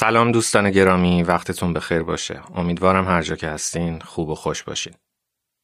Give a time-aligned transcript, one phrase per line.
[0.00, 2.42] سلام دوستان گرامی وقتتون بخیر باشه.
[2.54, 4.94] امیدوارم هر جا که هستین خوب و خوش باشین.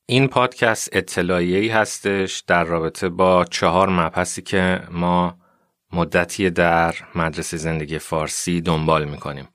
[0.07, 5.38] این پادکست اطلاعیه‌ای هستش در رابطه با چهار مبحثی که ما
[5.92, 9.48] مدتی در مدرسه زندگی فارسی دنبال می‌کنیم.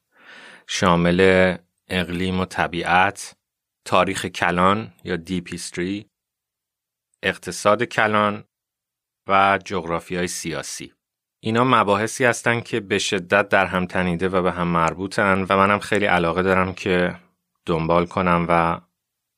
[0.68, 1.57] شامل
[1.88, 3.36] اقلیم و طبیعت
[3.86, 6.09] تاریخ کلان یا دیپیستری
[7.23, 8.43] اقتصاد کلان
[9.27, 10.93] و جغرافی سیاسی.
[11.40, 15.80] اینا مباحثی هستن که به شدت در هم تنیده و به هم مربوطن و منم
[15.80, 17.16] خیلی علاقه دارم که
[17.66, 18.82] دنبال کنم و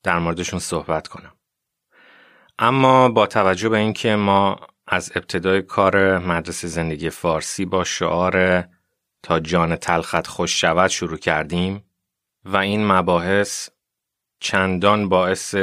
[0.04, 1.34] در موردشون صحبت کنم.
[2.60, 8.64] اما با توجه به اینکه ما از ابتدای کار مدرسه زندگی فارسی با شعار
[9.24, 11.84] تا جان تلخت خوش شود شروع کردیم
[12.46, 13.70] و این مباحث
[14.40, 15.56] چندان باعث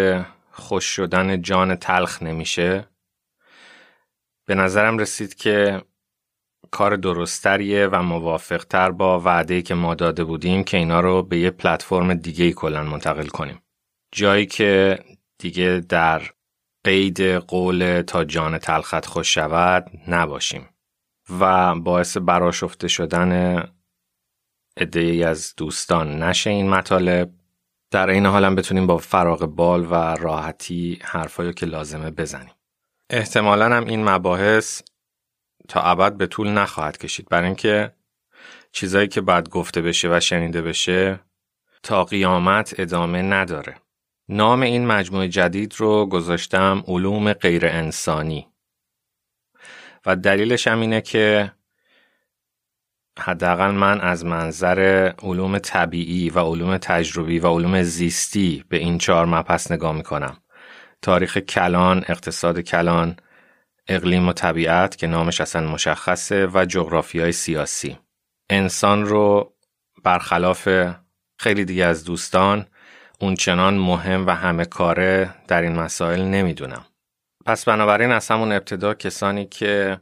[0.51, 2.89] خوش شدن جان تلخ نمیشه
[4.47, 5.83] به نظرم رسید که
[6.71, 11.51] کار درستریه و موافقتر با وعده که ما داده بودیم که اینا رو به یه
[11.51, 13.63] پلتفرم دیگه ای کلن منتقل کنیم.
[14.13, 14.99] جایی که
[15.39, 16.23] دیگه در
[16.85, 20.69] قید قول تا جان تلخت خوش شود نباشیم
[21.41, 23.63] و باعث براشفته شدن
[24.95, 27.31] ای از دوستان نشه این مطالب
[27.91, 32.55] در این حالم بتونیم با فراغ بال و راحتی حرفایی که لازمه بزنیم.
[33.11, 34.83] احتمالا هم این مباحث
[35.69, 37.95] تا ابد به طول نخواهد کشید برای اینکه
[38.73, 41.21] چیزایی که باید گفته بشه و شنیده بشه
[41.83, 43.77] تا قیامت ادامه نداره.
[44.29, 48.49] نام این مجموعه جدید رو گذاشتم علوم غیر انسانی
[50.07, 51.53] و دلیلش هم اینه که
[53.19, 59.27] حداقل من از منظر علوم طبیعی و علوم تجربی و علوم زیستی به این چهار
[59.27, 60.37] مبحث نگاه می‌کنم.
[61.03, 63.17] تاریخ کلان، اقتصاد کلان،
[63.89, 66.67] اقلیم و طبیعت که نامش اصلا مشخصه و
[67.15, 67.99] های سیاسی.
[68.51, 69.55] انسان رو
[70.05, 70.69] برخلاف
[71.41, 72.67] خیلی دیگه از دوستان
[73.21, 76.85] اون چنان مهم و همه کاره در این مسائل نمی‌دونم.
[77.47, 80.01] پس بنابراین از همون ابتدا کسانی که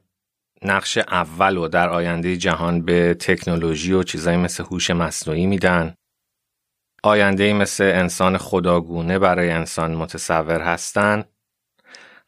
[0.63, 5.95] نقش اول و در آینده جهان به تکنولوژی و چیزایی مثل هوش مصنوعی میدن
[7.03, 11.25] آینده مثل انسان خداگونه برای انسان متصور هستن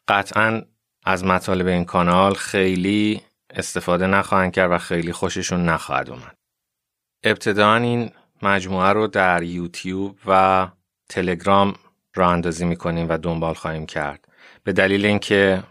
[0.07, 0.61] قطعا
[1.03, 6.37] از مطالب این کانال خیلی استفاده نخواهند کرد و خیلی خوششون نخواهد اومد.
[7.23, 8.11] ابتدا این
[8.41, 10.67] مجموعه رو در یوتیوب و
[11.09, 11.75] تلگرام
[12.15, 14.27] راه اندازی می‌کنیم و دنبال خواهیم کرد.
[14.63, 15.63] به دلیل اینکه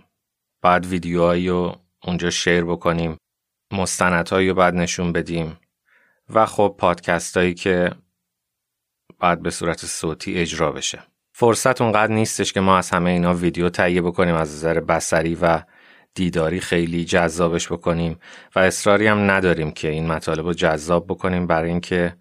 [0.62, 3.16] بعد ویدیوهایی رو اونجا شیر بکنیم
[3.72, 5.58] مستندهایی رو بعد نشون بدیم
[6.28, 7.92] و خب پادکست هایی که
[9.18, 11.02] بعد به صورت صوتی اجرا بشه.
[11.41, 15.62] فرصت اونقدر نیستش که ما از همه اینا ویدیو تهیه بکنیم از نظر بسری و
[16.15, 18.19] دیداری خیلی جذابش بکنیم
[18.56, 22.16] و اصراری هم نداریم که این مطالب رو جذاب بکنیم برای اینکه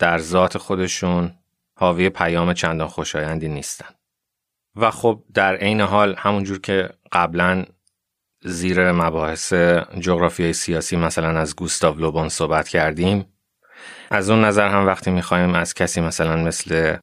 [0.00, 1.32] در ذات خودشون
[1.76, 3.88] حاوی پیام چندان خوشایندی نیستن.
[4.76, 7.64] و خب در عین حال همونجور که قبلا
[8.44, 9.52] زیر مباحث
[10.00, 13.24] جغرافیای سیاسی مثلا از گوستاو لوبون صحبت کردیم
[14.10, 16.96] از اون نظر هم وقتی می‌خوایم از کسی مثلا مثل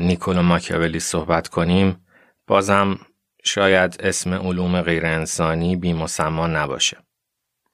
[0.00, 2.06] نیکولو ماکیاولی صحبت کنیم
[2.46, 2.98] بازم
[3.44, 6.96] شاید اسم علوم غیر انسانی بیمسما نباشه.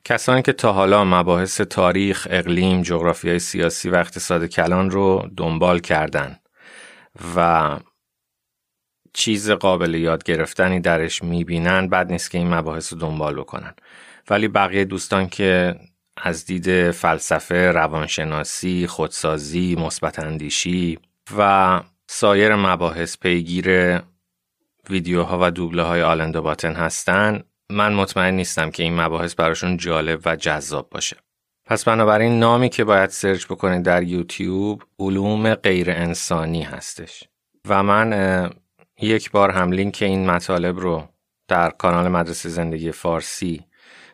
[0.05, 6.39] کسانی که تا حالا مباحث تاریخ، اقلیم، جغرافیای سیاسی و اقتصاد کلان رو دنبال کردن
[7.37, 7.79] و
[9.13, 13.75] چیز قابل یاد گرفتنی درش می‌بینن بد نیست که این مباحث رو دنبال بکنن
[14.31, 15.75] ولی بقیه دوستان که
[16.17, 20.99] از دید فلسفه، روانشناسی، خودسازی، مثبت اندیشی
[21.39, 24.01] و سایر مباحث پیگیر
[24.91, 30.21] ویدیوها و دوبله های آلند باتن هستن من مطمئن نیستم که این مباحث براشون جالب
[30.25, 31.17] و جذاب باشه.
[31.67, 37.25] پس بنابراین نامی که باید سرچ بکنید در یوتیوب علوم غیر انسانی هستش
[37.69, 38.51] و من
[39.01, 41.09] یک بار هم لینک این مطالب رو
[41.49, 43.65] در کانال مدرسه زندگی فارسی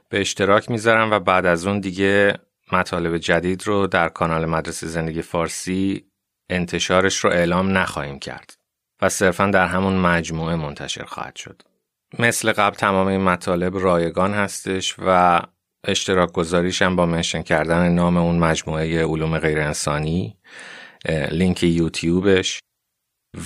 [0.09, 2.34] به اشتراک می‌ذارم و بعد از اون دیگه
[2.72, 6.09] مطالب جدید رو در کانال مدرسه زندگی فارسی
[6.50, 8.56] انتشارش رو اعلام نخواهیم کرد
[9.02, 11.62] و صرفا در همون مجموعه منتشر خواهد شد.
[12.18, 15.41] مثل قبل تمام این مطالب رایگان هستش و
[15.84, 20.36] اشتراک گذاریش هم با منشن کردن نام اون مجموعه علوم غیر انسانی
[21.30, 22.60] لینک یوتیوبش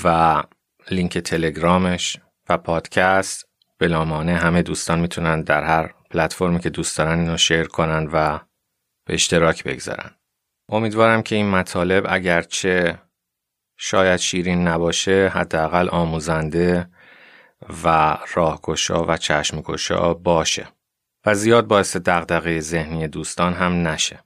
[0.05, 0.43] و
[0.91, 2.17] لینک تلگرامش
[2.49, 3.45] و پادکست
[3.79, 8.41] بلامانه همه دوستان می‌تونن در هر پلتفرمی که دوست دارن اینو شیر کنن و
[9.07, 10.11] به اشتراک بگذارن.
[10.75, 12.99] امیدوارم که این مطالب اگرچه
[13.77, 16.89] شاید شیرین نباشه حداقل آموزنده
[17.85, 20.69] و راهگشا و چشمگشا باشه
[21.27, 24.24] و زیاد باعث دغدغه ذهنی دوستان هم نشه.